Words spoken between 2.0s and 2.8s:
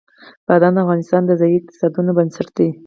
بنسټ دی.